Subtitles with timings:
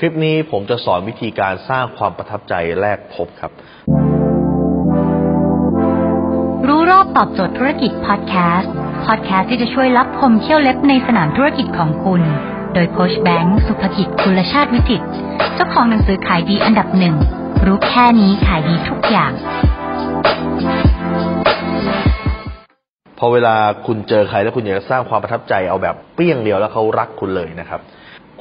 [0.00, 3.52] คลิปนี้ผมจะสอนวิธีการสร้างความประทับใจแรกพบครับ
[6.68, 8.72] รู้รอบตอบโจทย์ธุรกิจพอดแคสต์
[9.06, 12.22] พอดแคสต์ที่จะช่วยรับพมเที่ยวเล็บในสนามธุรกิจของคุณ
[12.74, 15.06] โดยโคชแบงค์สุภกิจคุลชาติวิจิตร
[15.54, 17.14] เจ้าของหนังสือขายดีอันดับหนึ่ง
[17.66, 19.32] รู้แค่นี้ขายดีทุกอย่าง
[23.18, 23.54] พอเวลา
[23.86, 27.82] คุณเจอใครแล้วคุณอยากจะสร้างความประทับใจเอาแบบเปรี้ยงเดียวแล้วเขารักคุณเลยนะครับ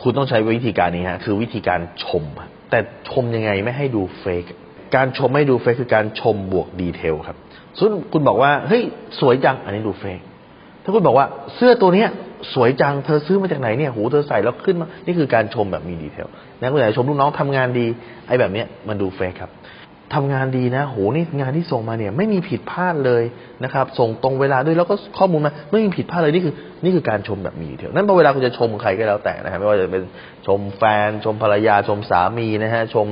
[0.01, 2.23] คุณต้องใช้วิธีการนี้ฮะคือวิธีการชม
[2.69, 4.43] แต่ชมยังไงไม่ให้ดู fake
[4.95, 7.37] การชมไม่ดู fake คือการชมบวก detail ครับ
[7.77, 8.83] สมมติคุณบอกว่าเฮ้ย
[9.19, 10.19] สวยจังอันนี้ดู fake
[10.83, 12.09] ถ้าคุณบอกว่าเสื้อตัวเนี้ย
[12.53, 16.27] สวยจังเธอซื้อมาจากไหนเนี่ยหูยเธอใส่แล้วขึ้นมานี่คือการชมแบบมี detail
[16.59, 17.85] นะคุณอยากชมลูกน้องทำงานดี
[18.27, 19.51] ไอ้แบบเนี้ยมันดู fake ครับ
[20.13, 23.23] ทำงานดีนะ โห นี่งานที่ส่งมาเนี่ย ไม่มีผิดพลาดเลย
[23.63, 30.03] นะครับ ส่งตรงเวลาด้วยแล้วก็ข้อมูลมาไม่มีผิดพลาดเลยนี่คือ นี่คือการชมแบบมี detail นั่นพอเวลาคุณจะชมใครก็แล้วแต่นะครับไม่ว่าจะเป็น
[30.47, 33.07] ชมแฟน ชมภรรยาชมสามีนะฮะชม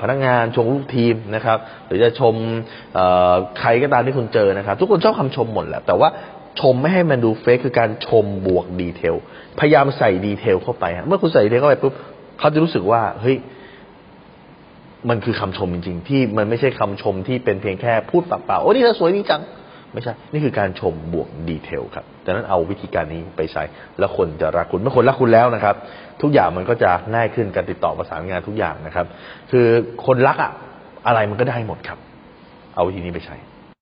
[0.00, 2.34] พนักงานชมลูกทีมนะครับ หรือจะชม
[3.60, 6.08] ใครก็ตามที่คุณเจอนะครับ ทุกคนชอบคำชมหมดแหละแต่ว่า
[6.60, 9.14] ชมไม่ให้มันดู fake คือการชมบวก detail
[9.58, 11.94] พยายามใส่ detail เข้าไปฮะเมื่อคุณใส่ detail เข้าไปปุ๊บ
[12.38, 13.36] เขาจะรู้สึกว่าเฮ้ย
[15.10, 19.42] มันคือคำชมจริง ๆ ที่มันไม่ใช่คำชมที่เป็นเพียงแค่พูดปากเปล่าโอ้นี่เธอสวยดีจัง
[19.92, 23.62] ไม่ใช่ นี่คือการชมบวกดีเทลครับดังนั้นเอาวิธีการนี้ไปใช้
[23.98, 25.76] แล้วคนจะรักคุณเมื่อคนรักคุณแล้วนะครับ
[26.22, 29.06] ทุกอย่างมันก็จะง่ายขึ้นการติดต่อประสานงานทุกอย่างนะครับ
[29.50, 29.66] คือ
[30.06, 30.52] คนรักอะ
[31.06, 31.98] อะไรมันก็ได้หมดครับ
[32.74, 33.36] เอาวิธีนี้ไปใช้